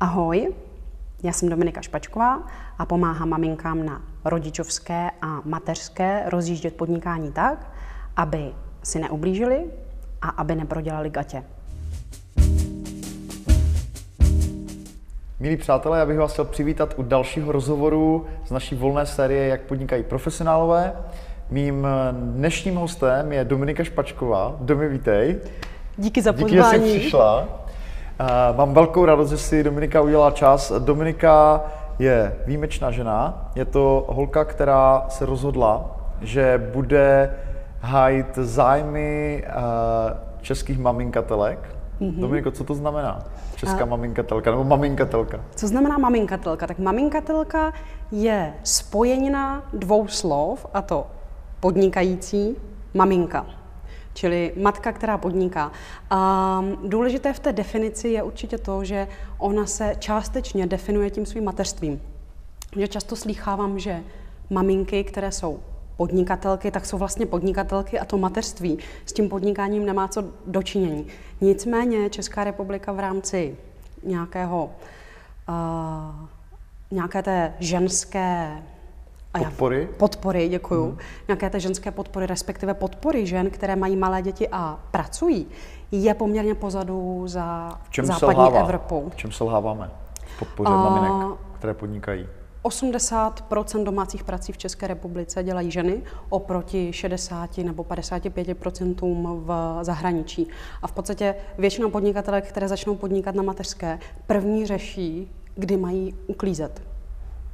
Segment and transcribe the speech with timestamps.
[0.00, 0.54] Ahoj,
[1.22, 2.42] já jsem Dominika Špačková
[2.78, 7.70] a pomáhám maminkám na rodičovské a mateřské rozjíždět podnikání tak,
[8.16, 8.52] aby
[8.82, 9.64] si neublížili
[10.22, 11.44] a aby neprodělali gatě.
[15.40, 19.60] Milí přátelé, já bych vás chtěl přivítat u dalšího rozhovoru z naší volné série Jak
[19.60, 20.92] podnikají profesionálové.
[21.50, 24.56] Mým dnešním hostem je Dominika Špačková.
[24.60, 25.40] Domi, vítej.
[25.96, 26.78] Díky za pozvání.
[26.78, 27.67] Díky, že jsi přišla.
[28.56, 30.72] Mám velkou radost, že si Dominika udělala čas.
[30.78, 31.60] Dominika
[31.98, 33.50] je výjimečná žena.
[33.54, 37.34] Je to holka, která se rozhodla, že bude
[37.80, 39.44] hájit zájmy
[40.40, 41.76] českých maminkatelek.
[42.00, 42.20] Mm-hmm.
[42.20, 43.18] Dominiko, co to znamená?
[43.56, 43.86] Česká a...
[43.86, 45.40] maminkatelka nebo maminkatelka?
[45.54, 46.66] Co znamená maminkatelka?
[46.66, 47.72] Tak maminkatelka
[48.12, 51.06] je spojenina dvou slov, a to
[51.60, 52.56] podnikající
[52.94, 53.46] maminka
[54.18, 55.72] čili matka, která podniká.
[56.10, 56.20] A
[56.84, 62.02] důležité v té definici je určitě to, že ona se částečně definuje tím svým mateřstvím.
[62.76, 64.02] Že často slýchávám, že
[64.50, 65.60] maminky, které jsou
[65.96, 71.06] podnikatelky, tak jsou vlastně podnikatelky a to mateřství s tím podnikáním nemá co dočinění.
[71.40, 73.56] Nicméně Česká republika v rámci
[74.02, 74.70] nějakého,
[75.48, 76.26] uh,
[76.90, 78.62] nějaké té ženské
[79.44, 79.88] Podpory?
[79.96, 80.84] Podpory, děkuju.
[80.84, 80.98] Hmm.
[81.28, 85.46] Nějaké té ženské podpory, respektive podpory žen, které mají malé děti a pracují,
[85.92, 88.60] je poměrně pozadu za v čem západní selhává?
[88.60, 89.08] Evropou.
[89.08, 89.90] V čem selháváme?
[90.38, 92.26] Podpoře uh, maminek, které podnikají.
[92.64, 100.48] 80% domácích prací v České republice dělají ženy oproti 60 nebo 55% v zahraničí.
[100.82, 106.82] A v podstatě většina podnikatelek, které začnou podnikat na mateřské, první řeší, kdy mají uklízet.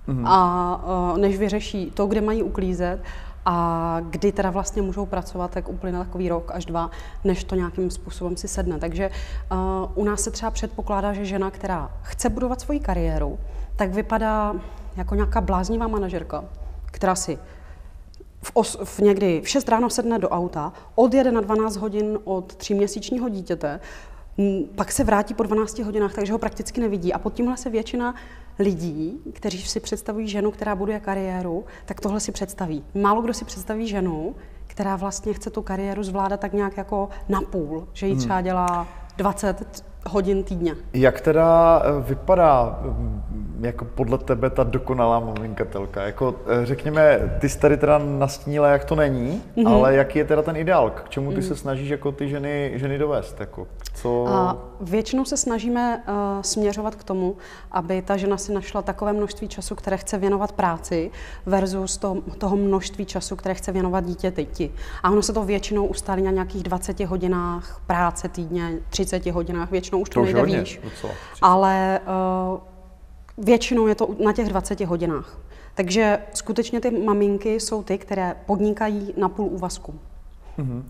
[0.08, 0.24] Mm-hmm.
[0.26, 3.00] A než vyřeší to, kde mají uklízet
[3.46, 6.90] a kdy teda vlastně můžou pracovat, tak uplyne takový rok až dva,
[7.24, 8.78] než to nějakým způsobem si sedne.
[8.78, 9.10] Takže
[9.52, 9.58] uh,
[9.94, 13.38] u nás se třeba předpokládá, že žena, která chce budovat svoji kariéru,
[13.76, 14.54] tak vypadá
[14.96, 16.44] jako nějaká bláznivá manažerka,
[16.86, 17.38] která si
[18.42, 22.54] v, os, v někdy v 6 ráno sedne do auta, odjede na 12 hodin od
[22.54, 23.80] tříměsíčního dítěte,
[24.74, 27.12] pak se vrátí po 12 hodinách, takže ho prakticky nevidí.
[27.12, 28.14] A pod tímhle se většina
[28.58, 32.84] lidí, kteří si představují ženu, která buduje kariéru, tak tohle si představí.
[32.94, 34.34] Málo kdo si představí ženu,
[34.66, 39.84] která vlastně chce tu kariéru zvládat tak nějak jako napůl, že ji třeba dělá 20
[40.06, 40.74] hodin týdně.
[40.92, 42.82] Jak teda eh, vypadá
[43.66, 46.02] jako podle tebe ta dokonalá maminkatelka?
[46.02, 49.68] Jako eh, řekněme, ty jsi tady teda nastínila, jak to není, mm-hmm.
[49.68, 50.90] ale jaký je teda ten ideál?
[50.90, 51.42] K čemu ty mm.
[51.42, 53.40] se snažíš jako ty ženy, ženy dovést?
[53.40, 54.26] Jako, co...
[54.28, 57.36] A většinou se snažíme uh, směřovat k tomu,
[57.72, 61.10] aby ta žena si našla takové množství času, které chce věnovat práci,
[61.46, 64.72] versus to, toho množství času, které chce věnovat dítěti.
[65.02, 69.84] A ono se to většinou ustálí na nějakých 20 hodinách práce týdně, 30 hodinách, většinou
[69.84, 70.80] většinou už to, to nejde hodně, výš.
[70.84, 72.00] Docela, ale
[72.52, 72.58] uh,
[73.38, 75.38] většinou je to na těch 20 hodinách.
[75.74, 79.94] Takže skutečně ty maminky jsou ty, které podnikají na půl úvazku.
[80.58, 80.82] Uh-huh.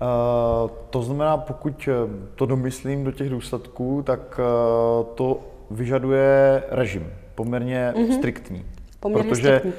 [0.00, 1.92] Uh, to znamená, pokud eh,
[2.34, 8.18] to domyslím do těch důsledků, tak uh, to vyžaduje režim poměrně uh-huh.
[8.18, 8.64] striktní.
[9.00, 9.72] Poměrně protože striktní.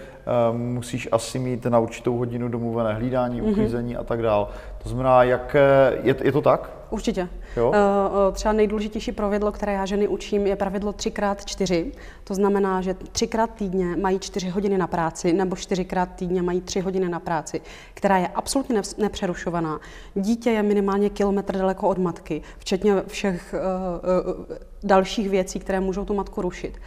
[0.52, 3.52] Uh, musíš asi mít na určitou hodinu domluvené hlídání, uh-huh.
[3.52, 4.48] uklízení a tak dále.
[4.84, 5.56] To znamená, jak
[6.04, 6.80] je, je to tak?
[6.90, 7.30] Určitě.
[7.58, 7.72] Jo?
[7.76, 11.92] Eh, eh, třeba nejdůležitější pravidlo, které já ženy učím, je pravidlo 3x4.
[12.24, 16.80] To znamená, že třikrát týdně mají čtyři hodiny na práci, nebo čtyřikrát týdně mají tři
[16.80, 17.62] hodiny na práci,
[17.94, 19.80] která je absolutně nepřerušovaná.
[20.16, 26.06] Dítě je minimálně kilometr daleko od matky, včetně všech uh, uh, dalších věcí, které můžou
[26.06, 26.80] tu matku rušit.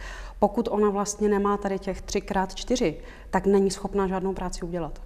[0.43, 2.95] Pokud ona vlastně nemá tady těch 3x4,
[3.29, 5.01] tak není schopná žádnou práci udělat.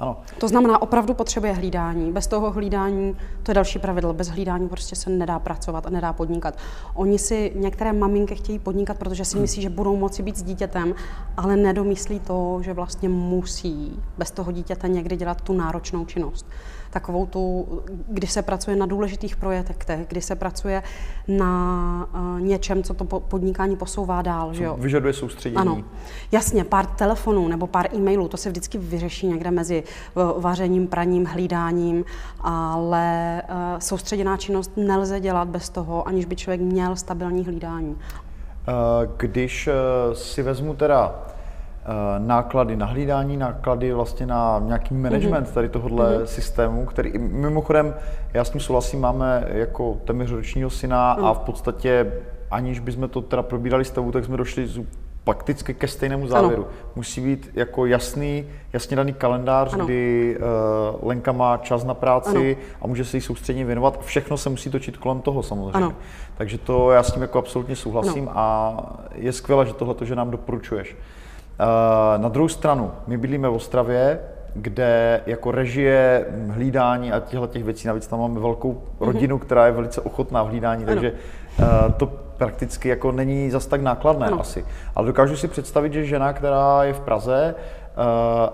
[0.00, 0.16] Ano.
[0.38, 2.12] To znamená, opravdu potřebuje hlídání.
[2.12, 6.12] Bez toho hlídání, to je další pravidlo, bez hlídání prostě se nedá pracovat a nedá
[6.12, 6.58] podnikat.
[6.94, 10.94] Oni si, některé maminky chtějí podnikat, protože si myslí, že budou moci být s dítětem,
[11.36, 16.46] ale nedomyslí to, že vlastně musí bez toho dítěte někdy dělat tu náročnou činnost
[16.98, 17.66] takovou tu,
[18.08, 20.82] kdy se pracuje na důležitých projektech, kdy se pracuje
[21.28, 24.54] na uh, něčem, co to podnikání posouvá dál.
[24.54, 24.76] Že jo?
[24.80, 25.60] Vyžaduje soustředění.
[25.60, 25.82] Ano.
[26.32, 29.82] Jasně, pár telefonů nebo pár e-mailů, to se vždycky vyřeší někde mezi
[30.38, 32.04] vařením, praním, hlídáním,
[32.40, 37.96] ale uh, soustředěná činnost nelze dělat bez toho, aniž by člověk měl stabilní hlídání.
[39.16, 39.68] Když
[40.12, 41.37] si vezmu teda Eh,
[42.18, 45.52] náklady na hlídání, náklady vlastně na nějaký management mm-hmm.
[45.54, 46.24] tady tohohle mm-hmm.
[46.24, 47.94] systému, který mimochodem,
[48.34, 51.24] já s tím souhlasím, máme jako téměř ročního syna mm.
[51.24, 52.12] a v podstatě
[52.50, 54.80] aniž bychom to teda probírali s tebou, tak jsme došli z
[55.24, 56.62] prakticky ke stejnému závěru.
[56.62, 56.72] Ano.
[56.96, 59.84] Musí být jako jasný, jasně daný kalendář, ano.
[59.84, 62.66] kdy uh, Lenka má čas na práci ano.
[62.82, 64.04] a může se jí soustředně věnovat.
[64.04, 65.72] Všechno se musí točit kolem toho samozřejmě.
[65.72, 65.92] Ano.
[66.36, 68.38] Takže to já s tím jako absolutně souhlasím ano.
[68.38, 68.76] a
[69.14, 70.96] je skvělé, že tohle, že nám doporučuješ.
[71.60, 74.20] Uh, na druhou stranu, my bydlíme v Ostravě,
[74.54, 78.82] kde jako režie, hlídání a těchto těch věcí, navíc tam máme velkou mhm.
[79.00, 79.40] rodinu, mm-hmm.
[79.40, 80.92] která je velice ochotná v hlídání, ano.
[80.92, 81.66] takže uh,
[81.96, 82.06] to
[82.36, 84.40] prakticky jako není zas tak nákladné ano.
[84.40, 84.64] asi.
[84.94, 88.04] Ale dokážu si představit, že žena, která je v Praze uh,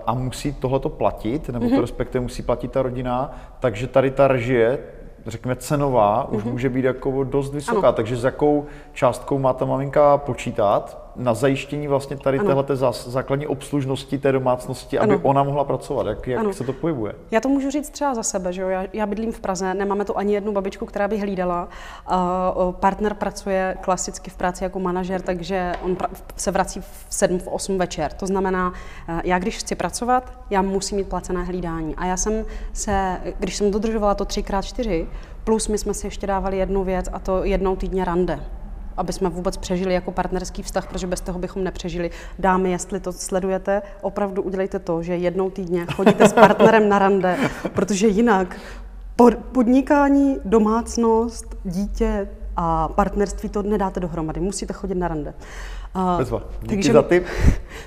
[0.07, 1.69] a musí tohleto platit, nebo mm-hmm.
[1.69, 1.81] to mhm.
[1.81, 4.79] respektive musí platit ta rodina, takže tady ta režie,
[5.27, 6.51] řekněme cenová, už mm-hmm.
[6.51, 7.87] může být jako dost vysoká.
[7.87, 7.93] Ano.
[7.93, 12.65] Takže s jakou částkou má ta maminka počítat, na zajištění vlastně tady téhle
[13.05, 15.21] základní obslužnosti té domácnosti, aby ano.
[15.23, 16.07] ona mohla pracovat?
[16.07, 17.13] Jak, jak se to pohybuje?
[17.31, 18.69] Já to můžu říct třeba za sebe, že jo?
[18.69, 21.67] Já, já bydlím v Praze, nemáme tu ani jednu babičku, která by hlídala.
[22.11, 27.39] Uh, partner pracuje klasicky v práci jako manažer, takže on pra- se vrací v 7,
[27.39, 28.13] v 8 večer.
[28.13, 31.95] To znamená, uh, já když chci pracovat, já musím mít placené hlídání.
[31.95, 35.05] A já jsem se, když jsem dodržovala to 3x4,
[35.43, 38.39] plus my jsme si ještě dávali jednu věc a to jednou týdně rande
[38.97, 42.11] aby jsme vůbec přežili jako partnerský vztah, protože bez toho bychom nepřežili.
[42.39, 47.37] Dámy, jestli to sledujete, opravdu udělejte to, že jednou týdně chodíte s partnerem na rande,
[47.73, 48.59] protože jinak
[49.51, 54.39] podnikání, domácnost, dítě a partnerství to nedáte dohromady.
[54.39, 55.33] Musíte chodit na rande.
[56.17, 56.43] Bezva.
[56.61, 57.25] Díky Takže za tip.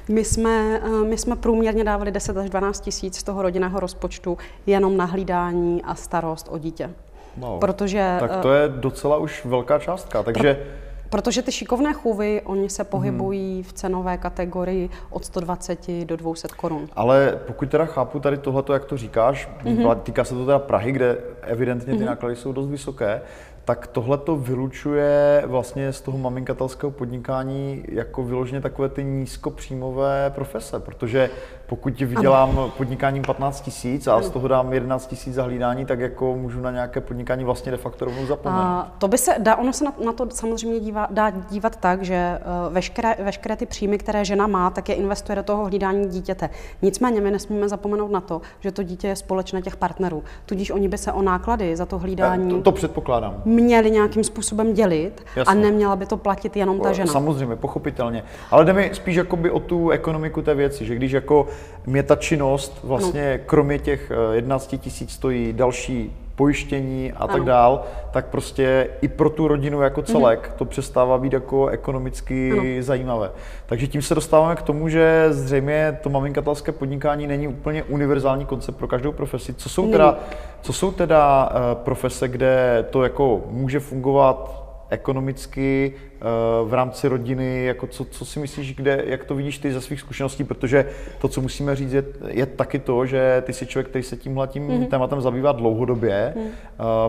[0.09, 4.97] My jsme, my jsme průměrně dávali 10 až 12 tisíc z toho rodinného rozpočtu jenom
[4.97, 6.91] na hlídání a starost o dítě.
[7.37, 7.61] Wow.
[7.61, 10.23] Protože, tak to je docela už velká částka.
[10.23, 13.63] Takže pro, Protože ty šikovné chůvy, oni se pohybují hmm.
[13.63, 16.89] v cenové kategorii od 120 do 200 korun.
[16.97, 20.01] Ale pokud teda chápu tady tohleto, jak to říkáš, hmm.
[20.03, 22.07] týká se to teda Prahy, kde evidentně ty hmm.
[22.07, 23.21] náklady jsou dost vysoké,
[23.65, 30.81] tak tohle to vylučuje vlastně z toho maminkatelského podnikání jako vyloženě takové ty nízkopříjmové profese,
[30.81, 31.31] protože
[31.69, 32.73] pokud vydělám ano.
[32.77, 36.71] podnikáním 15 tisíc a z toho dám 11 tisíc za hlídání, tak jako můžu na
[36.71, 38.63] nějaké podnikání vlastně de facto rovnou zapomenout.
[38.63, 42.03] A to by se dá, ono se na, na to samozřejmě dívá, dá dívat tak,
[42.03, 46.09] že uh, veškeré, veškeré ty příjmy, které žena má, tak je investuje do toho hlídání
[46.09, 46.51] dítěte.
[46.83, 50.25] Nicméně my nesmíme zapomenout na to, že to dítě je společné těch partnerů.
[50.47, 52.51] Tudíž oni by se o náklady za to hlídání.
[52.51, 53.43] To, to předpokládám.
[53.45, 55.53] Měli nějakým způsobem dělit Jasně.
[55.53, 57.13] a neměla by to platit jenom ta žena.
[57.13, 58.25] Samozřejmě, pochopitelně.
[58.51, 61.47] Ale jde mi spíš jakoby o tu ekonomiku té věci, že když jako
[61.87, 63.45] mě ta činnost vlastně no.
[63.47, 67.33] kromě těch 11 eh, tisíc stojí další pojištění a ano.
[67.33, 70.59] tak dál, tak prostě i pro tu rodinu jako celek mm-hmm.
[70.59, 72.63] to přestává být jako ekonomicky ano.
[72.81, 73.31] zajímavé.
[73.67, 78.77] Takže tím se dostáváme k tomu, že zřejmě to maminkatelské podnikání není úplně univerzální koncept
[78.77, 79.55] pro každou profesi.
[79.55, 80.19] Co jsou teda,
[80.61, 86.25] co jsou teda uh, profese, kde to jako může fungovat ekonomicky eh,
[86.65, 90.01] v rámci rodiny, jako co, co si myslíš, kde, jak to vidíš ty ze svých
[90.01, 90.85] zkušeností, protože
[91.21, 94.49] to, co musíme říct, je, je taky to, že ty jsi člověk, který se tímhle
[94.49, 94.87] tím mm-hmm.
[94.87, 96.49] tématem zabývá dlouhodobě, mm.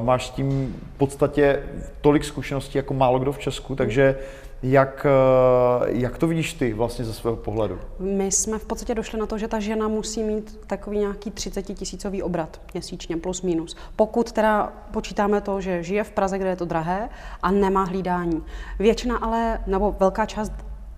[0.06, 1.60] máš s tím v podstatě
[2.02, 4.16] tolik zkušeností jako málo kdo v Česku, takže
[4.64, 7.80] jak, eh, jak to vidíš ty vlastně ze svého pohledu?
[8.00, 11.62] My jsme v podstatě došli na to, že ta žena musí mít takový nějaký 30
[11.62, 13.76] tisícový obrat měsíčně, plus minus.
[13.96, 17.10] Pokud teda počítáme to, že žije v Praze, kde je to drahé
[17.42, 18.44] a nemá hlídání.
[18.80, 20.52] Většina ale, nebo velká část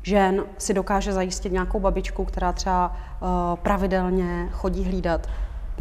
[0.04, 5.28] žen si dokáže zajistit nějakou babičku, která třeba uh, pravidelně chodí hlídat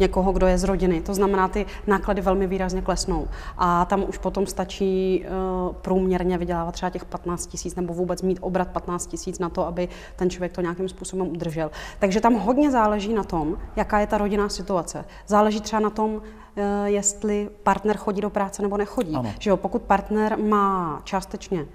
[0.01, 1.01] někoho, kdo je z rodiny.
[1.01, 3.27] To znamená, ty náklady velmi výrazně klesnou.
[3.57, 8.39] A tam už potom stačí uh, průměrně vydělávat třeba těch 15 tisíc nebo vůbec mít
[8.41, 11.71] obrat 15 tisíc na to, aby ten člověk to nějakým způsobem udržel.
[11.99, 15.05] Takže tam hodně záleží na tom, jaká je ta rodinná situace.
[15.27, 16.21] Záleží třeba na tom, uh,
[16.85, 19.13] jestli partner chodí do práce nebo nechodí.
[19.39, 21.65] Že jo, pokud partner má částečně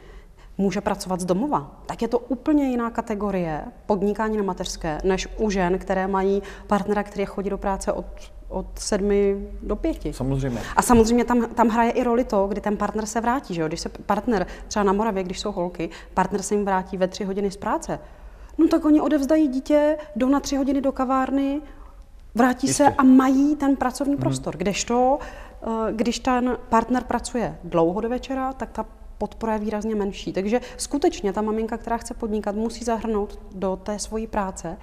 [0.58, 5.50] může pracovat z domova, tak je to úplně jiná kategorie podnikání na mateřské, než u
[5.50, 8.06] žen, které mají partnera, který chodí do práce od
[8.48, 10.12] od sedmi do pěti.
[10.12, 10.60] Samozřejmě.
[10.76, 13.54] A samozřejmě tam, tam hraje i roli to, kdy ten partner se vrátí.
[13.54, 13.68] Že jo?
[13.68, 17.24] Když se partner, třeba na Moravě, když jsou holky, partner se jim vrátí ve tři
[17.24, 17.98] hodiny z práce,
[18.58, 21.60] no tak oni odevzdají dítě, jdou na tři hodiny do kavárny,
[22.34, 22.84] vrátí Jistě.
[22.84, 24.20] se a mají ten pracovní hmm.
[24.20, 24.56] prostor.
[24.56, 25.18] Kdežto,
[25.62, 28.86] eh, když ten partner pracuje dlouho do večera, tak ta
[29.18, 30.32] podpora je výrazně menší.
[30.32, 34.76] Takže skutečně ta maminka, která chce podnikat, musí zahrnout do té svojí práce,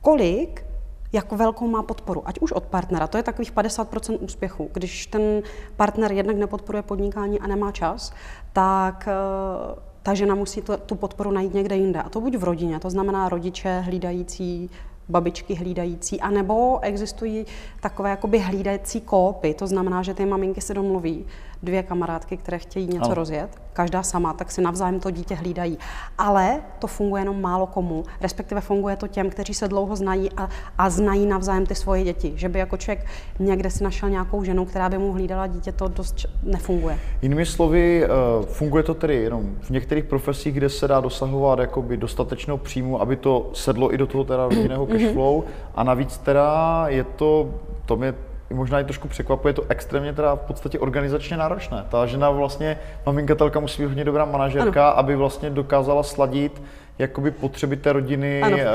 [0.00, 0.64] kolik
[1.12, 3.06] jako velkou má podporu, ať už od partnera.
[3.06, 4.70] To je takových 50% úspěchu.
[4.72, 5.42] Když ten
[5.76, 8.12] partner jednak nepodporuje podnikání a nemá čas,
[8.52, 12.02] tak eh, ta žena musí tu podporu najít někde jinde.
[12.02, 14.70] A to buď v rodině, to znamená rodiče hlídající
[15.08, 17.46] babičky hlídající, anebo existují
[17.80, 21.26] takové jakoby hlídající kópy, to znamená, že ty maminky se domluví
[21.62, 23.14] dvě kamarádky, které chtějí něco ano.
[23.14, 25.78] rozjet, každá sama, tak si navzájem to dítě hlídají.
[26.18, 30.48] Ale to funguje jenom málo komu, respektive funguje to těm, kteří se dlouho znají a,
[30.78, 32.32] a znají navzájem ty svoje děti.
[32.36, 33.06] Že by jako člověk
[33.38, 36.98] někde si našel nějakou ženu, která by mu hlídala dítě, to dost nefunguje.
[37.22, 38.08] Jinými slovy, eh,
[38.46, 43.16] funguje to tedy jenom v některých profesích, kde se dá dosahovat jakoby dostatečného příjmu, aby
[43.16, 44.98] to sedlo i do toho teda rodinného mhm.
[44.98, 45.42] cashflow
[45.74, 47.50] a navíc teda je to,
[47.86, 48.14] to mě
[48.54, 51.84] možná i trošku překvapuje, to extrémně teda v podstatě organizačně náročné.
[51.88, 54.98] Ta žena vlastně, maminkatelka musí být hodně dobrá manažerka, ano.
[54.98, 56.62] aby vlastně dokázala sladit
[56.98, 58.56] jakoby potřeby té rodiny, ano.
[58.58, 58.68] Eh,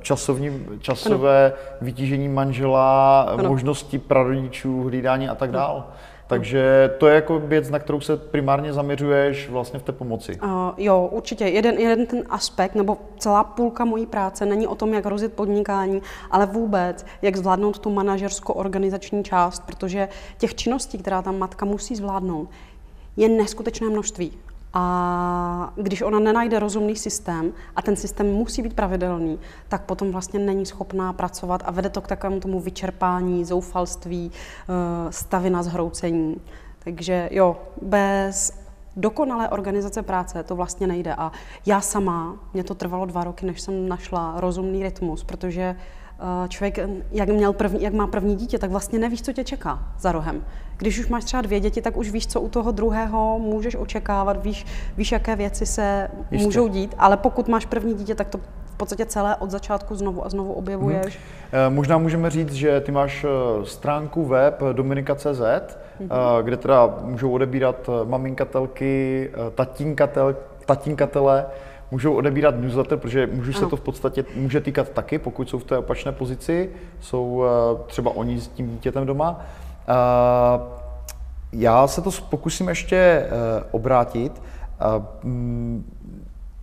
[0.00, 1.54] časovní, časové ano.
[1.80, 3.48] vytížení manžela, ano.
[3.48, 5.82] možnosti prarodičů, hlídání a tak dále.
[6.30, 10.38] Takže to je jako věc, na kterou se primárně zaměřuješ vlastně v té pomoci.
[10.42, 11.44] Uh, jo, určitě.
[11.44, 16.02] Jeden, jeden ten aspekt, nebo celá půlka mojí práce není o tom, jak rozjet podnikání,
[16.30, 20.08] ale vůbec, jak zvládnout tu manažersko-organizační část, protože
[20.38, 22.48] těch činností, která tam matka musí zvládnout,
[23.16, 24.32] je neskutečné množství.
[24.72, 30.40] A když ona nenajde rozumný systém a ten systém musí být pravidelný, tak potom vlastně
[30.40, 36.40] není schopná pracovat a vede to k takovému tomu vyčerpání, zoufalství, eh, stavy na zhroucení.
[36.84, 38.60] Takže jo, bez
[38.96, 41.14] dokonalé organizace práce to vlastně nejde.
[41.14, 41.32] A
[41.66, 45.99] já sama, mě to trvalo dva roky, než jsem našla rozumný rytmus, protože Eh,
[46.48, 46.78] člověk,
[47.12, 50.44] jak, měl první, jak má první dítě, tak vlastně nevíš, co tě čeká za rohem.
[50.76, 54.44] Když už máš třeba dvě děti, tak už víš, co u toho druhého můžeš očekávat,
[54.44, 56.46] víš, víš jaké věci se Jistě.
[56.46, 60.24] můžou dít, ale pokud máš první dítě, tak to v podstatě celé od začátku znovu
[60.24, 61.18] a znovu objevuješ.
[61.52, 61.74] Hmm.
[61.74, 65.40] Možná můžeme říct, že ty máš eh, stránku web dominika.cz,
[66.00, 66.10] hmm.
[66.42, 70.36] kde teda můžou odebírat maminkatelky, tatínkatel,
[70.66, 71.46] tatínkatele,
[71.90, 75.64] můžou odebírat newsletter, protože můžu se to v podstatě může týkat taky, pokud jsou v
[75.64, 76.70] té opačné pozici,
[77.00, 79.40] jsou eh, třeba oni s tím dítětem doma.
[79.88, 80.80] Eh,
[81.52, 83.28] já se to pokusím ještě eh,
[83.70, 84.42] obrátit.
[85.22, 85.84] Mm,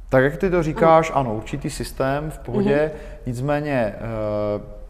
[0.09, 3.19] tak jak ty to říkáš, ano, určitý systém v pohodě, mm-hmm.
[3.25, 3.95] nicméně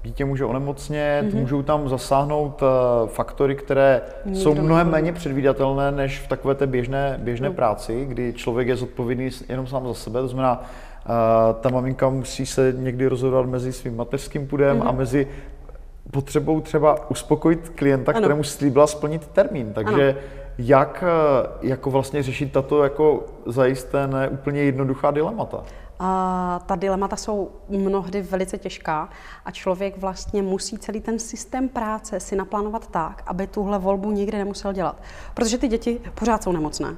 [0.07, 1.39] dítě může onemocnět, mm-hmm.
[1.39, 6.67] můžou tam zasáhnout uh, faktory, které Nikdo jsou mnohem méně předvídatelné než v takové té
[6.67, 7.55] běžné, běžné mm.
[7.55, 10.21] práci, kdy člověk je zodpovědný jenom sám za sebe.
[10.21, 11.15] To znamená, uh,
[11.61, 14.87] ta maminka musí se někdy rozhodovat mezi svým mateřským půdem mm-hmm.
[14.87, 15.27] a mezi
[16.11, 18.21] potřebou třeba uspokojit klienta, ano.
[18.21, 19.73] kterému slíbila splnit termín.
[19.73, 20.19] Takže ano.
[20.57, 25.63] jak eh, jako vlastně řešit tato jako zajisté ne úplně jednoduchá dilemata?
[25.99, 29.09] A ta dilemata jsou mnohdy velice těžká
[29.45, 34.37] a člověk vlastně musí celý ten systém práce si naplánovat tak, aby tuhle volbu nikdy
[34.37, 35.01] nemusel dělat.
[35.33, 36.95] Protože ty děti pořád jsou nemocné.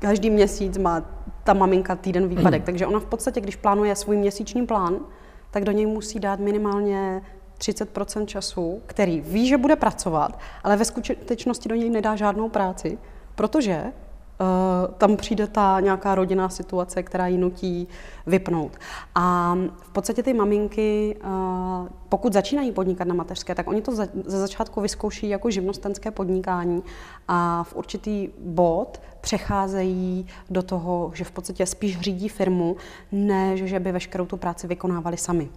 [0.00, 1.02] Každý měsíc má
[1.44, 5.00] ta maminka týden výpadek, takže ona v podstatě, když plánuje svůj měsíční plán,
[5.50, 7.22] tak do něj musí dát minimálně
[7.58, 12.98] 30% času, který ví, že bude pracovat, ale ve skutečnosti do něj nedá žádnou práci,
[13.34, 13.84] protože
[14.98, 17.88] tam přijde ta nějaká rodinná situace, která ji nutí
[18.26, 18.78] vypnout.
[19.14, 23.94] A v podstatě ty maminky, uh, pokud začínají podnikat na mateřské, tak oni to
[24.24, 26.82] ze začátku vyzkouší jako živnostenské podnikání
[27.28, 32.76] a v určitý bod přecházejí do toho, že v podstatě spíš řídí firmu,
[33.12, 35.48] než že by veškerou tu práci vykonávali sami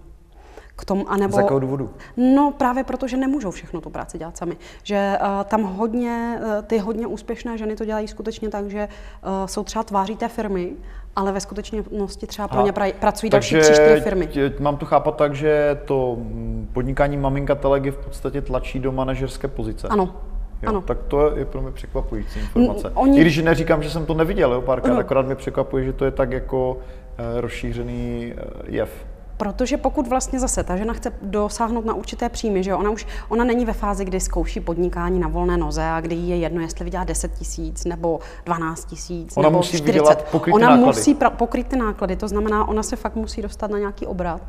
[0.75, 1.33] k tomu, anebo...
[1.33, 1.89] Z jakého důvodu?
[2.17, 4.57] No právě proto, že nemůžou všechno tu práci dělat sami.
[4.83, 9.45] Že uh, tam hodně, uh, ty hodně úspěšné ženy to dělají skutečně tak, že uh,
[9.45, 10.71] jsou třeba tváří té firmy,
[11.15, 14.27] ale ve skutečnosti třeba pro ně pra, pracují další tři, čtyři firmy.
[14.27, 18.91] Tě, mám to chápat tak, že to mm, podnikání maminka telegy v podstatě tlačí do
[18.91, 19.87] manažerské pozice.
[19.87, 20.15] Ano,
[20.61, 20.81] Jo, ano.
[20.81, 22.91] Tak to je pro mě překvapující informace.
[22.93, 23.17] Oni...
[23.17, 26.11] I když neříkám, že jsem to neviděl, jo, párkrát, akorát mi překvapuje, že to je
[26.11, 26.77] tak jako
[27.39, 28.33] rozšířený
[28.65, 29.05] jev.
[29.43, 33.43] Protože pokud vlastně zase ta žena chce dosáhnout na určité příjmy, že ona už ona
[33.43, 37.03] není ve fázi, kdy zkouší podnikání na volné noze a kdy je jedno, jestli vydělá
[37.03, 40.25] 10 tisíc nebo 12 tisíc nebo musí 40.
[40.53, 40.85] Ona náklady.
[40.85, 44.41] musí pra- pokryt ty náklady, to znamená, ona se fakt musí dostat na nějaký obrat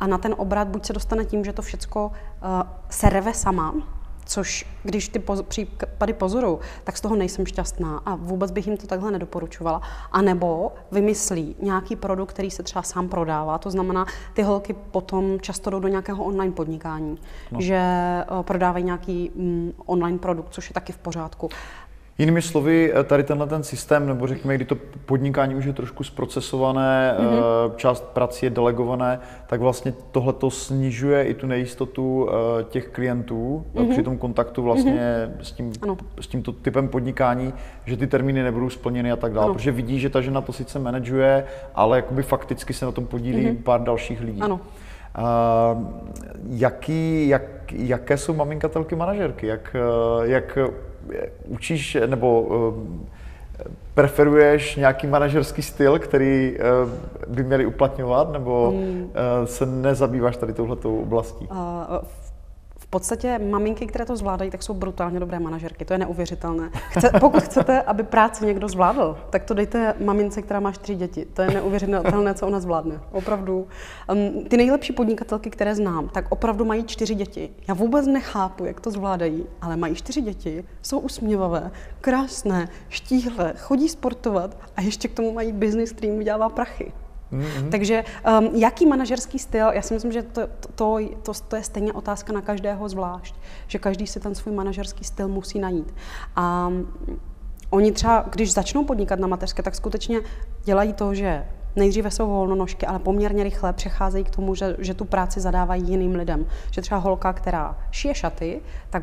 [0.00, 3.74] a na ten obrat buď se dostane tím, že to všecko uh, serve sama,
[4.24, 8.76] Což, když ty poz, případy pozoru, tak z toho nejsem šťastná a vůbec bych jim
[8.76, 9.82] to takhle nedoporučovala.
[10.12, 13.58] A nebo vymyslí nějaký produkt, který se třeba sám prodává.
[13.58, 17.18] To znamená, ty holky potom často jdou do nějakého online podnikání,
[17.52, 17.60] no.
[17.60, 17.80] že
[18.30, 21.48] uh, prodávají nějaký um, online produkt, což je taky v pořádku.
[22.22, 24.76] Jinými slovy, eh, tady tenhle ten systém, nebo řekněme, kdy to
[25.06, 27.76] podnikání už je trošku zprocesované, mm-hmm.
[27.76, 33.64] část prací je delegované, tak vlastně tohle to snižuje i tu nejistotu eh, těch klientů
[33.74, 33.90] mm-hmm.
[33.90, 35.42] při tom kontaktu vlastně mm-hmm.
[35.42, 35.72] s, tím,
[36.20, 40.10] s tímto typem podnikání, že ty termíny nebudou splněny a tak dále, protože vidí, že
[40.10, 43.62] ta žena to sice manažuje, ale jakoby fakticky se na tom podílí mm-hmm.
[43.62, 44.40] pár dalších lidí.
[44.40, 44.60] Ano.
[45.18, 45.82] Uh,
[46.50, 49.46] jaký, jak, jaké jsou maminkatelky manažerky?
[49.46, 49.76] Jak,
[50.22, 50.58] jak
[51.44, 52.48] učíš nebo
[53.94, 56.58] preferuješ nějaký manažerský styl, který
[57.28, 59.10] by měli uplatňovat, nebo hmm.
[59.44, 61.46] se nezabýváš tady touhletou oblastí?
[61.46, 61.56] Uh,
[62.92, 65.84] podstatě maminky, které to zvládají, tak jsou brutálně dobré manažerky.
[65.84, 66.70] To je neuvěřitelné.
[66.90, 71.26] Chce, pokud chcete, aby práci někdo zvládl, tak to dejte mamince, která má čtyři děti.
[71.34, 73.00] To je neuvěřitelné, co ona zvládne.
[73.12, 73.66] Opravdu.
[74.12, 77.50] Um, ty nejlepší podnikatelky, které znám, tak opravdu mají čtyři děti.
[77.68, 81.70] Já vůbec nechápu, jak to zvládají, ale mají čtyři děti, jsou usměvavé,
[82.00, 86.92] krásné, štíhlé, chodí sportovat a ještě k tomu mají biznis, který jim vydělává prachy.
[87.32, 87.70] Mm-hmm.
[87.70, 88.04] Takže
[88.38, 92.32] um, jaký manažerský styl, já si myslím, že to, to, to, to je stejně otázka
[92.32, 93.34] na každého zvlášť,
[93.66, 95.94] že každý si ten svůj manažerský styl musí najít.
[96.36, 96.92] A um,
[97.70, 100.20] oni třeba, když začnou podnikat na mateřské, tak skutečně
[100.64, 101.44] dělají to, že
[101.76, 106.14] nejdříve jsou volnonožky, ale poměrně rychle přecházejí k tomu, že, že tu práci zadávají jiným
[106.14, 106.46] lidem.
[106.70, 108.60] Že třeba holka, která šije šaty,
[108.90, 109.02] tak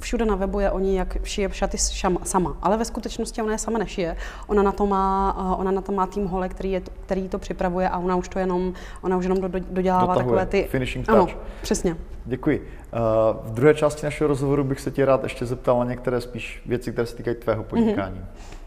[0.00, 1.78] všude na webu je o ní, jak šije šaty
[2.22, 2.56] sama.
[2.62, 4.16] Ale ve skutečnosti ona je sama nešije.
[4.46, 7.88] Ona na to má, ona na to má tým hole, který, je, který to připravuje
[7.88, 8.72] a ona už to jenom,
[9.02, 10.24] ona už jenom do, do, dodělává Dotahuje.
[10.24, 10.68] takové ty...
[10.70, 11.16] Finishing touch.
[11.16, 11.28] Ano,
[11.62, 11.96] přesně.
[12.24, 12.68] Děkuji.
[12.92, 16.62] Uh, v druhé části našeho rozhovoru bych se tě rád ještě zeptal na některé spíš
[16.66, 18.18] věci, které se týkají tvého podnikání.
[18.18, 18.57] Mm-hmm.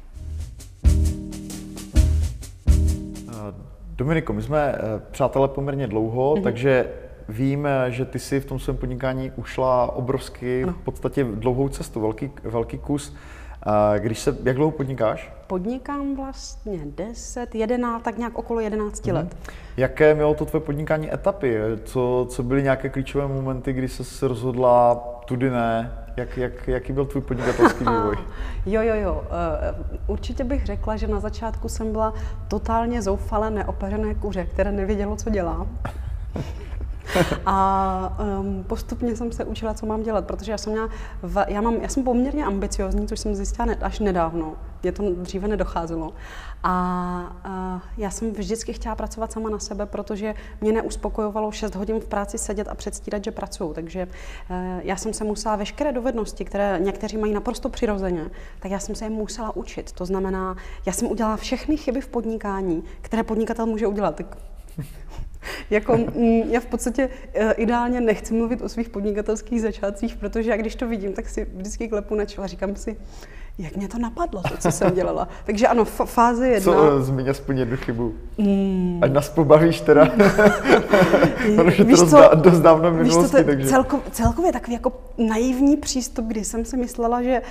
[4.02, 6.44] Dominiko, my jsme eh, přátelé poměrně dlouho, mm-hmm.
[6.44, 6.90] takže
[7.30, 10.74] vím, eh, že ty si v tom svém podnikání ušla obrovsky, no.
[10.74, 13.16] v podstatě dlouhou cestu, velký, velký kus.
[13.98, 15.34] Když se, jak dlouho podnikáš?
[15.48, 19.14] Podnikám vlastně 10, 11, tak nějak okolo 11 mm-hmm.
[19.14, 19.38] let.
[19.78, 21.58] Jaké mělo to tvoje podnikání etapy?
[21.84, 25.92] Co, co byly nějaké klíčové momenty, kdy se rozhodla tudy ne?
[26.18, 28.16] Jak, jak, jaký byl tvůj podnikatelský vývoj?
[28.66, 29.24] jo, jo, jo.
[29.32, 29.76] Eh,
[30.08, 32.14] určitě bych řekla, že na začátku jsem byla
[32.48, 35.68] totálně zoufalé, neopeřené kuře, které nevědělo, co dělá.
[37.46, 40.90] A um, postupně jsem se učila, co mám dělat, protože já jsem, měla,
[41.22, 44.54] v, já, mám, já jsem poměrně ambiciozní, což jsem zjistila ne, až nedávno.
[44.84, 46.14] Mě to dříve nedocházelo.
[46.64, 52.00] A uh, já jsem vždycky chtěla pracovat sama na sebe, protože mě neuspokojovalo 6 hodin
[52.00, 53.74] v práci sedět a předstírat, že pracuju.
[53.74, 58.80] Takže uh, já jsem se musela veškeré dovednosti, které někteří mají naprosto přirozeně, tak já
[58.80, 59.92] jsem se je musela učit.
[59.92, 64.16] To znamená, já jsem udělala všechny chyby v podnikání, které podnikatel může udělat.
[64.16, 64.38] Tak
[65.70, 70.58] jako, mm, já v podstatě eh, ideálně nechci mluvit o svých podnikatelských začátcích, protože já
[70.58, 72.98] když to vidím, tak si vždycky klepu na čelo a říkám si,
[73.58, 75.28] jak mě to napadlo, to, co jsem dělala.
[75.46, 76.74] Takže ano, f- fáze jedna.
[76.74, 78.14] Co, zmíň aspoň jednu chybu.
[78.38, 79.00] Mm.
[79.04, 80.06] Ať nás pobavíš teda.
[81.56, 83.68] Protože to co, dost dávno minulosti, víš, to, takže...
[83.68, 87.42] Celko, celkově takový jako naivní přístup, kdy jsem si myslela, že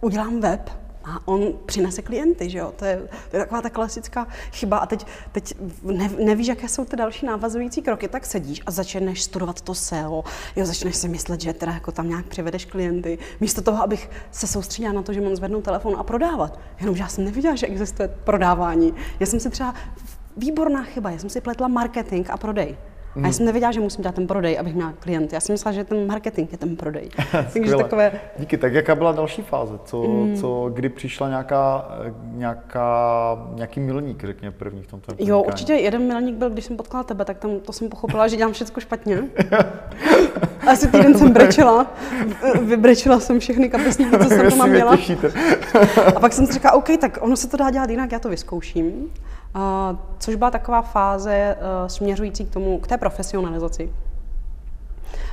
[0.00, 0.70] udělám web,
[1.10, 2.72] a on přinese klienty, že jo?
[2.76, 4.78] To je, to je taková ta klasická chyba.
[4.78, 9.22] A teď, teď ne, nevíš, jaké jsou ty další návazující kroky, tak sedíš a začneš
[9.22, 10.24] studovat to SEO,
[10.56, 14.46] jo, začneš si myslet, že teda jako tam nějak přivedeš klienty, místo toho, abych se
[14.46, 16.58] soustředila na to, že mám zvednout telefon a prodávat.
[16.80, 18.94] Jenomže já jsem neviděla, že existuje prodávání.
[19.20, 19.74] Já jsem si třeba,
[20.36, 22.76] výborná chyba, já jsem si pletla marketing a prodej.
[23.16, 25.34] A já jsem nevěděla, že musím dělat ten prodej, abych měla klienty.
[25.34, 27.08] Já jsem myslela, že ten marketing je ten prodej.
[27.52, 28.12] Takže takové...
[28.38, 28.56] Díky.
[28.58, 29.78] Tak jaká byla další fáze?
[29.84, 30.36] Co, mm.
[30.36, 31.88] co kdy přišla nějaká,
[32.22, 37.04] nějaká, nějaký milník, řekněme, první v tom Jo, určitě jeden milník byl, když jsem potkala
[37.04, 39.22] tebe, tak tam to jsem pochopila, že dělám všechno špatně.
[40.66, 41.86] Asi týden jsem brečela,
[42.62, 44.98] vybrečela jsem všechny kapesníky, co jsem doma měla.
[46.16, 48.28] A pak jsem si říkala, OK, tak ono se to dá dělat jinak, já to
[48.28, 49.10] vyzkouším
[50.18, 51.56] což byla taková fáze eh,
[51.88, 53.92] směřující k tomu, k té profesionalizaci.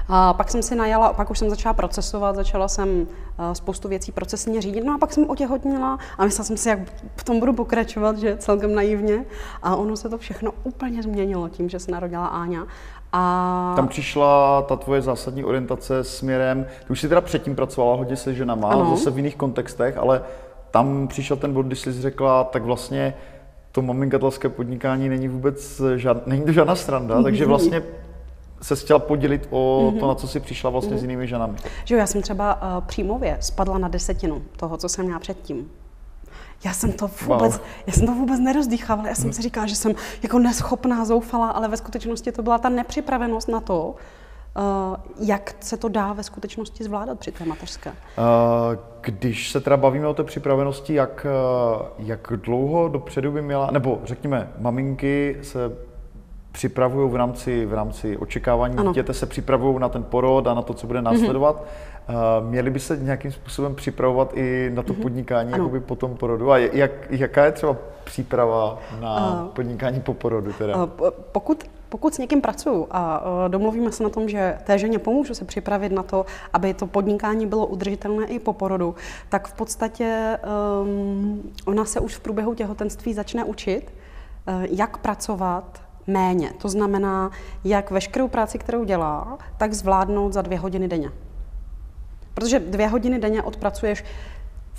[0.10, 3.08] A pak jsem si najala, pak už jsem začala procesovat, začala jsem
[3.40, 6.80] eh, spoustu věcí procesně řídit, no a pak jsem otěhotnila a myslela jsem si, jak
[7.16, 9.26] v tom budu pokračovat, že celkem naivně.
[9.64, 12.68] A ono se to všechno úplně změnilo tím, že se narodila Áňa.
[13.14, 13.74] A...
[13.76, 18.34] Tam přišla ta tvoje zásadní orientace směrem, ty už jsi teda předtím pracovala hodně se
[18.34, 18.96] ženama, ano.
[18.96, 20.22] zase v jiných kontextech, ale
[20.72, 23.14] tam přišel ten bod, kdy jsi řekla, tak vlastně
[23.78, 27.50] to maminkatelské podnikání není vůbec žád, není to žádná stranda, takže mhm.
[27.50, 27.84] vlastně
[28.62, 30.00] se chtěla podělit o mm-hmm.
[30.00, 31.00] to, na co si přišla vlastně mm-hmm.
[31.00, 31.58] s jinými ženami.
[31.86, 35.72] Že já jsem třeba uh, příjmově spadla na desetinu toho, co jsem měla předtím.
[36.66, 37.62] Já jsem to vůbec, wow.
[37.88, 39.10] já jsem to vůbec nerozdýchávala.
[39.10, 42.70] Já jsem si říkala, že jsem jako neschopná, zoufala, ale ve skutečnosti to byla ta
[42.70, 44.27] nepřipravenost na to, Eh,
[45.20, 47.90] jak se to dá ve skutečnosti zvládat při té mateřské?
[47.90, 53.72] Eh, když se teda bavíme o té připravenosti, jak, eh, jak dlouho dopředu by měla,
[53.72, 55.72] nebo řekněme, maminky se
[56.52, 58.92] připravují v rámci, v rámci očekávání ano.
[58.92, 61.56] dítěte, se připravují na ten porod a na to, co bude následovat.
[61.56, 62.40] Mm-hmm.
[62.40, 65.02] Uh, měli by se nějakým způsobem připravovat i na to mm-hmm.
[65.02, 66.52] podnikání jakoby po tom porodu?
[66.52, 70.54] A jak, jaká je třeba příprava na uh, podnikání po porodu?
[70.54, 70.76] Teda?
[70.76, 70.90] Uh,
[71.32, 75.34] pokud pokud s někým pracuju a uh, domluvíme se na tom, že té ženě pomůžu
[75.34, 78.96] se připravit na to, aby to podnikání bylo udržitelné i po porodu,
[79.30, 80.40] tak v podstatě
[80.82, 83.94] um, ona se už v průběhu těhotenství začne učit,
[84.48, 86.52] uh, jak pracovat méně.
[86.58, 87.32] To znamená,
[87.64, 91.10] jak veškerou práci, kterou dělá, tak zvládnout za dvě hodiny denně.
[92.34, 94.04] Protože dvě hodiny denně odpracuješ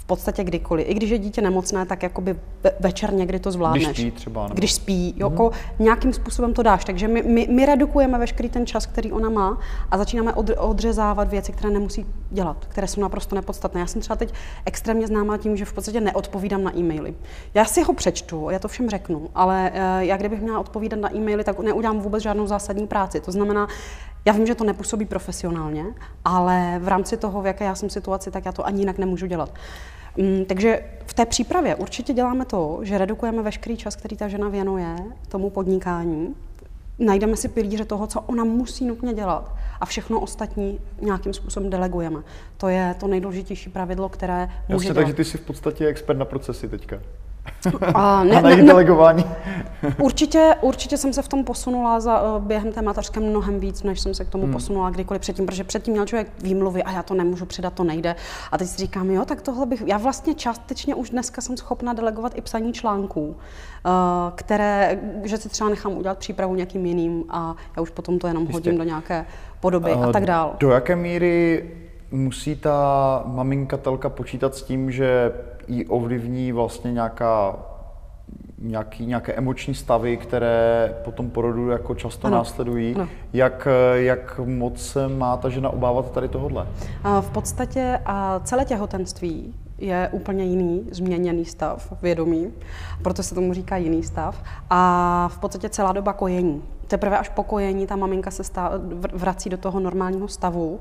[0.08, 0.86] podstatě kdykoliv.
[0.88, 2.36] I když je dítě nemocné, tak jakoby
[2.80, 3.84] večer někdy to zvládneš.
[3.84, 4.42] Když spí třeba.
[4.42, 4.54] Nebo...
[4.54, 5.30] Když spí, mm-hmm.
[5.30, 6.84] jako nějakým způsobem to dáš.
[6.84, 9.58] Takže my, my, my redukujeme veškerý ten čas, který ona má
[9.90, 13.80] a začínáme od, odřezávat věci, které nemusí dělat, které jsou naprosto nepodstatné.
[13.80, 17.14] Já jsem třeba teď extrémně známá tím, že v podstatě neodpovídám na e-maily.
[17.54, 21.16] Já si ho přečtu, já to všem řeknu, ale uh, já kdybych měla odpovídat na
[21.16, 23.20] e-maily, tak neudělám vůbec žádnou zásadní práci.
[23.20, 23.68] To znamená,
[24.24, 25.84] já vím, že to nepůsobí profesionálně,
[26.24, 29.26] ale v rámci toho, v jaké já jsem situaci, tak já to ani jinak nemůžu
[29.26, 29.50] dělat.
[30.18, 34.48] Mm, takže v té přípravě určitě děláme to, že redukujeme veškerý čas, který ta žena
[34.48, 34.96] věnuje
[35.28, 36.34] tomu podnikání.
[36.98, 42.20] Najdeme si pilíře toho, co ona musí nutně dělat a všechno ostatní nějakým způsobem delegujeme.
[42.56, 44.94] To je to nejdůležitější pravidlo, které Jasně, může dělat.
[44.94, 47.00] takže ty jsi v podstatě expert na procesy teďka.
[47.94, 49.24] A, ne, a na ne, delegování.
[49.98, 54.00] určitě, určitě jsem se v tom posunula za, uh, během té mateřské mnohem víc, než
[54.00, 54.52] jsem se k tomu hmm.
[54.52, 58.16] posunula kdykoliv předtím, protože předtím měl člověk výmluvy a já to nemůžu předat, to nejde.
[58.52, 61.92] A teď si říkám, jo, tak tohle bych, já vlastně částečně už dneska jsem schopna
[61.92, 63.34] delegovat i psaní článků, uh,
[64.34, 68.42] které, že si třeba nechám udělat přípravu někým jiným a já už potom to jenom
[68.42, 68.56] Jistě.
[68.56, 69.26] hodím do nějaké
[69.60, 70.56] podoby uh, a tak dál.
[70.58, 71.64] Do jaké míry
[72.10, 75.32] musí ta maminkatelka počítat s tím, že
[75.68, 77.56] ji ovlivní vlastně nějaká
[78.58, 82.36] nějaký, nějaké emoční stavy, které potom porodu jako často ano.
[82.36, 82.94] následují.
[82.94, 83.08] Ano.
[83.32, 86.66] Jak, jak moc se má ta žena obávat tady tohohle?
[87.20, 88.00] V podstatě
[88.42, 92.52] celé těhotenství je úplně jiný, změněný stav vědomí,
[93.02, 94.42] proto se tomu říká jiný stav.
[94.70, 96.62] A v podstatě celá doba kojení.
[96.86, 98.72] Teprve až po kojení ta maminka se stá,
[99.12, 100.80] vrací do toho normálního stavu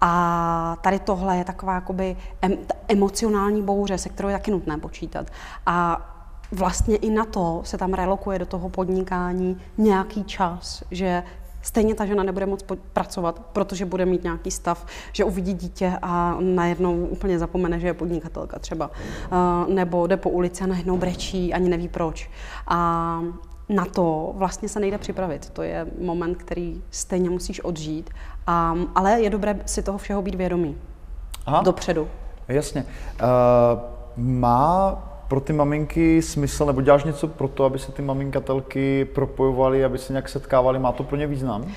[0.00, 2.52] a tady tohle je taková jakoby em,
[2.88, 5.26] emocionální bouře, se kterou je taky nutné počítat.
[5.66, 6.08] A
[6.52, 11.22] vlastně i na to se tam relokuje do toho podnikání nějaký čas, že
[11.62, 16.36] stejně ta žena nebude moc pracovat, protože bude mít nějaký stav, že uvidí dítě a
[16.40, 18.90] najednou úplně zapomene, že je podnikatelka třeba.
[18.90, 22.30] Uh, nebo jde po ulici a najednou brečí, ani neví proč.
[22.66, 23.20] A
[23.68, 25.50] na to vlastně se nejde připravit.
[25.50, 28.10] To je moment, který stejně musíš odžít,
[28.48, 30.76] a, ale je dobré si toho všeho být vědomý.
[31.46, 31.62] Aha.
[31.62, 32.08] Dopředu.
[32.48, 32.84] Jasně.
[32.84, 33.80] Uh,
[34.16, 34.96] má
[35.28, 39.98] pro ty maminky smysl, nebo děláš něco pro to, aby se ty maminkatelky propojovaly, aby
[39.98, 40.78] se nějak setkávaly?
[40.78, 41.62] Má to pro ně význam?
[41.62, 41.68] Uh,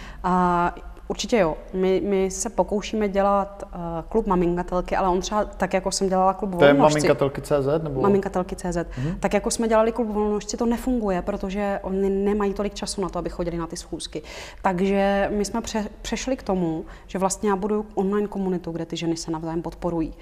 [1.12, 1.58] Určitě jo.
[1.74, 6.34] My, my se pokoušíme dělat uh, klub maminkatelky, ale on třeba tak, jako jsem dělala
[6.34, 6.74] klub volnožci.
[6.74, 7.84] To je maminkatelky CZ?
[7.84, 8.02] Nebo?
[8.02, 8.63] Maminkatelky CZ.
[8.65, 9.15] Mm-hmm.
[9.19, 13.19] Tak jako jsme dělali klub volnožci, to nefunguje, protože oni nemají tolik času na to,
[13.19, 14.21] aby chodili na ty schůzky.
[14.62, 18.97] Takže my jsme pře- přešli k tomu, že vlastně já budu online komunitu, kde ty
[18.97, 20.13] ženy se navzájem podporují,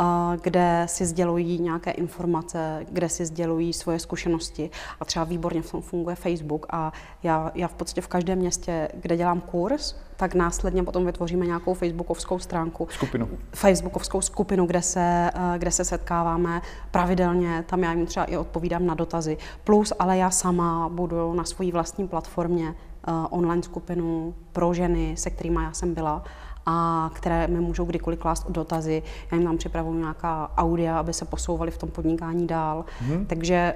[0.00, 0.06] uh,
[0.42, 5.82] kde si sdělují nějaké informace, kde si sdělují svoje zkušenosti a třeba výborně v tom
[5.82, 10.82] funguje Facebook a já, já v podstatě v každém městě, kde dělám kurz, tak následně
[10.82, 12.88] potom vytvoříme nějakou facebookovskou stránku.
[12.90, 13.28] Skupinu.
[13.54, 18.86] Facebookovskou skupinu, kde se, eh, kde se setkáváme pravidelně, tam já jim třeba i odpovídám
[18.86, 19.36] na dotazy.
[19.64, 22.74] Plus, ale já sama budu na své vlastní platformě
[23.08, 26.24] uh, online skupinu pro ženy, se kterými já jsem byla
[26.66, 29.02] a které mi můžou kdykoliv klást dotazy.
[29.32, 32.84] Já jim tam připravuju nějaká audia, aby se posouvali v tom podnikání dál.
[33.00, 33.26] Hmm.
[33.26, 33.74] Takže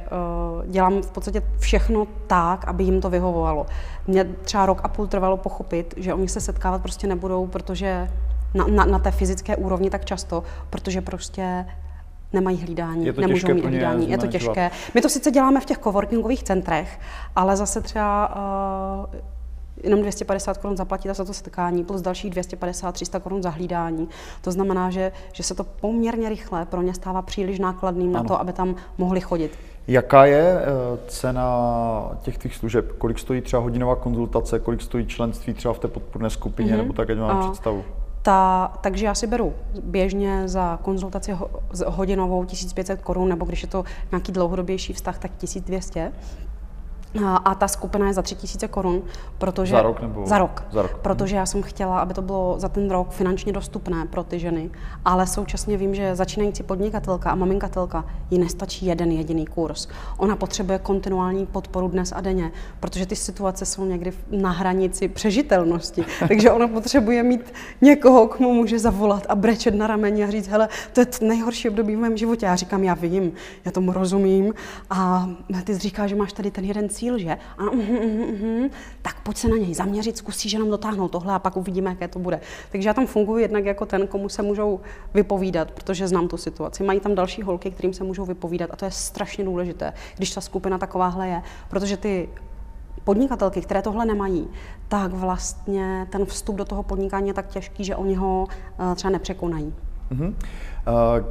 [0.61, 3.67] uh, dělám v podstatě všechno tak, aby jim to vyhovovalo.
[4.07, 8.11] Mě třeba rok a půl trvalo pochopit, že oni se setkávat prostě nebudou, protože
[8.55, 11.67] na, na, na té fyzické úrovni tak často, protože prostě
[12.33, 14.71] nemají hlídání, je to nemůžou mít hlídání, je to těžké.
[14.95, 17.01] My to sice děláme v těch coworkingových centrech,
[17.37, 18.37] ale zase třeba
[19.15, 19.21] uh,
[19.85, 24.09] jenom 250 korun zaplatit za to setkání, plus dalších 250-300 korun za hlídání.
[24.41, 28.23] To znamená, že, že se to poměrně rychle pro ně stává příliš nákladným ano.
[28.23, 29.59] na to, aby tam mohli chodit.
[29.89, 30.65] Jaká je eh,
[31.07, 31.49] cena
[32.23, 32.93] těch těch služeb?
[32.99, 36.77] Kolik stojí třeba hodinová konzultace, kolik stojí členství třeba v té podporné skupině, mm-hmm.
[36.77, 37.85] nebo tak, ať mám představu?
[38.23, 41.51] Ta, takže já si beru běžně za konzultaci ho,
[41.87, 46.13] hodinovou 1500 korun, nebo když je to nějaký dlouhodobější vztah, tak 1200.
[47.45, 49.03] A ta skupina je za 3000 korun,
[49.39, 49.73] protože...
[49.73, 50.27] Za rok nebo?
[50.27, 50.65] Za rok.
[50.71, 50.99] Za rok.
[51.03, 54.71] Protože já jsem chtěla, aby to bylo za ten rok finančně dostupné pro ty ženy,
[55.05, 59.89] ale současně vím, že začínající podnikatelka a maminkatelka jí nestačí jeden jediný kurz.
[60.17, 66.05] Ona potřebuje kontinuální podporu dnes a denně, protože ty situace jsou někdy na hranici přežitelnosti.
[66.29, 70.69] Takže ona potřebuje mít někoho, komu může zavolat a brečet na rameni a říct, hele,
[70.93, 72.47] to je nejhorší období v mém životě.
[72.47, 73.33] Já říkám, já vím,
[73.65, 74.55] já tomu rozumím
[74.91, 75.29] a
[75.65, 77.39] ty říká, že máš tady ten jeden cíl, cíl, že?
[77.59, 78.69] A, uh, uh, uh,
[79.03, 82.19] tak pojď se na něj zaměřit, zkusíš jenom dotáhnout tohle a pak uvidíme, jaké to
[82.19, 82.41] bude.
[82.73, 84.81] Takže já tam funguji jednak jako ten, komu se můžou
[85.15, 86.85] vypovídat, protože znám tu situaci.
[86.85, 90.41] Mají tam další holky, kterým se můžou vypovídat a to je strašně důležité, když ta
[90.41, 92.29] skupina takováhle je, protože ty
[93.05, 94.49] podnikatelky, které tohle nemají,
[94.89, 98.47] tak vlastně ten vstup do toho podnikání je tak těžký, že oni ho
[98.79, 99.75] uh, třeba nepřekonají.
[100.11, 100.35] Uh-huh.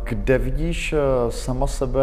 [0.03, 0.97] Kde vidíš eh,
[1.31, 2.01] sama sebe,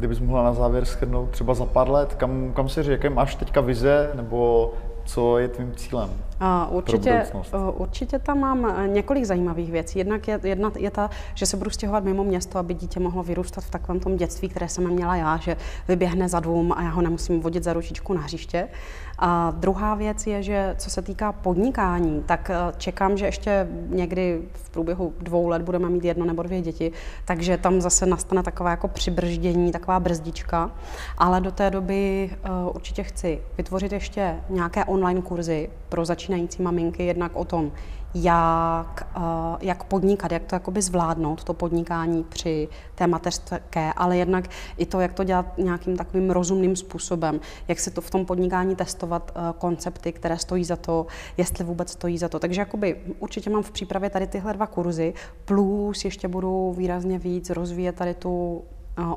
[0.00, 3.60] kdybys mohla na závěr schrnout třeba za pár let, kam, kam si jaké máš teďka
[3.60, 4.72] vize, nebo
[5.04, 6.10] co je tvým cílem?
[6.40, 9.98] Uh, určitě, uh, určitě tam mám eh, několik zajímavých věcí.
[9.98, 13.64] Jednak je, jedna je ta, že se budu stěhovat mimo město, aby dítě mohlo vyrůstat
[13.64, 15.56] v takovém tom dětství, které jsem měla já, že
[15.88, 18.68] vyběhne za dům a já ho nemusím vodit za ručičku na hřiště.
[19.22, 24.42] A druhá věc je, že co se týká podnikání, tak eh, čekám, že ještě někdy
[24.52, 26.92] v průběhu dvou let budeme mít jedno nebo dvě děti,
[27.24, 30.70] takže tam zase nastane takové jako přibrždění, taková brzdička.
[31.18, 37.04] Ale do té doby uh, určitě chci vytvořit ještě nějaké online kurzy pro začínající maminky,
[37.06, 37.72] jednak o tom,
[38.14, 39.22] jak, uh,
[39.60, 44.44] jak podnikat, jak to jakoby zvládnout, to podnikání při té mateřské, ale jednak
[44.76, 48.76] i to, jak to dělat nějakým takovým rozumným způsobem, jak se to v tom podnikání
[48.76, 52.38] testovat uh, koncepty, které stojí za to, jestli vůbec stojí za to.
[52.38, 55.14] Takže jakoby určitě mám v přípravě tady tyhle dva kurzy,
[55.44, 58.62] plus ještě budu výrazně víc rozvíjet tady tu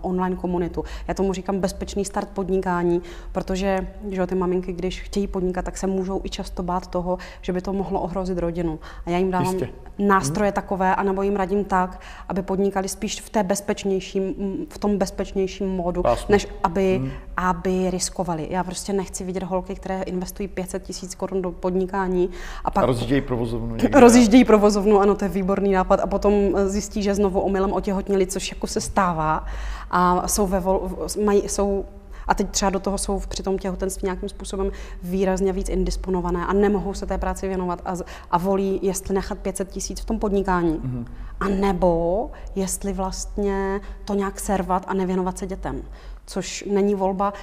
[0.01, 0.83] online komunitu.
[1.07, 5.87] Já tomu říkám bezpečný start podnikání, protože že ty maminky, když chtějí podnikat, tak se
[5.87, 8.79] můžou i často bát toho, že by to mohlo ohrozit rodinu.
[9.05, 9.69] A já jim dávám Jistě.
[9.99, 10.55] nástroje hmm.
[10.55, 14.35] takové, anebo jim radím tak, aby podnikali spíš v té bezpečnějším,
[14.69, 16.31] v tom bezpečnějším módu, Pásmu.
[16.31, 17.11] než aby, hmm.
[17.37, 18.47] aby riskovali.
[18.49, 22.29] Já prostě nechci vidět holky, které investují 500 tisíc korun do podnikání
[22.63, 22.83] a pak...
[22.83, 23.75] A rozjíždějí provozovnu.
[23.75, 23.99] Někde.
[23.99, 25.99] Rozjíždějí provozovnu, ano, to je výborný nápad.
[25.99, 26.33] A potom
[26.67, 29.45] zjistí, že znovu omylem otěhotnili, což jako se stává
[29.91, 31.85] a jsou, ve vol, mají, jsou
[32.27, 34.71] a teď třeba do toho jsou při tom těhotenství nějakým způsobem
[35.03, 37.95] výrazně víc indisponované a nemohou se té práci věnovat a,
[38.31, 41.05] a volí, jestli nechat 500 tisíc v tom podnikání, mm-hmm.
[41.39, 45.81] a nebo jestli vlastně to nějak servat a nevěnovat se dětem,
[46.25, 47.33] což není volba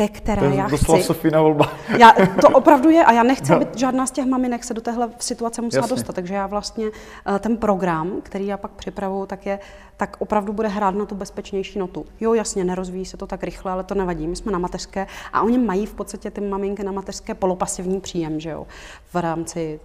[0.00, 1.02] ke které to je já chci.
[1.02, 1.72] Sofína volba.
[1.98, 3.56] Já, to opravdu je a já nechci, no.
[3.56, 5.96] aby žádná z těch maminek se do téhle situace musela Jasně.
[5.96, 6.12] dostat.
[6.12, 9.58] Takže já vlastně eh, ten program, který já pak připravuju, tak je,
[9.96, 12.06] tak opravdu bude hrát na tu bezpečnější notu.
[12.20, 14.26] Jo, jasně, nerozvíjí se to tak rychle, ale to nevadí.
[14.26, 18.40] My jsme na mateřské a oni mají v podstatě ty maminky na mateřské polopasivní příjem,
[18.40, 18.66] že jo,
[19.12, 19.80] v rámci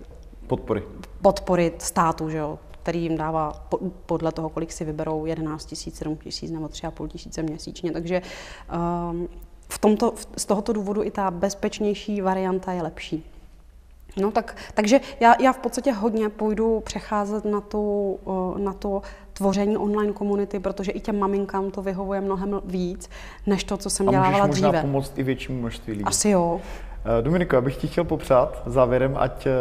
[0.48, 0.84] podpory,
[1.22, 3.68] podpory státu, že jo, který jim dává
[4.06, 7.92] podle toho, kolik si vyberou, 11 tisíc, 7 tisíc nebo 3,5 tisíce měsíčně.
[7.92, 8.22] Takže
[9.12, 9.28] um,
[9.70, 13.26] v tomto, z tohoto důvodu i ta bezpečnější varianta je lepší.
[14.18, 18.20] No tak, takže já, já v podstatě hodně půjdu přecházet na, tu,
[18.58, 19.02] na to
[19.34, 23.10] tvoření online komunity, protože i těm maminkám to vyhovuje mnohem víc,
[23.48, 24.68] než to, co jsem A dělávala dříve.
[24.68, 26.04] A možná pomoct i většímu množství lidí.
[26.04, 26.62] Asi jo.
[27.20, 29.52] Eh, Dominiko, já bych ti chtěl popřát závěrem, ať eh,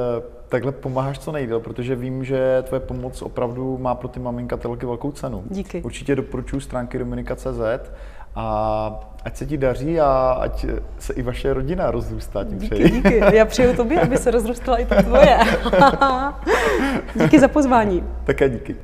[0.48, 5.12] takhle pomáháš co nejdéle, protože vím, že tvoje pomoc opravdu má pro ty maminkatelky velkou
[5.12, 5.44] cenu.
[5.50, 5.82] Díky.
[5.82, 7.90] Určitě doporučuji stránky dominika.cz
[8.36, 10.66] a ať se ti daří a ať
[10.98, 12.90] se i vaše rodina rozrůstá tím díky, přeji.
[12.90, 15.38] Díky, já přeju tobě, aby se rozrůstala i ta tvoje.
[17.24, 18.04] díky za pozvání.
[18.24, 18.76] Také díky.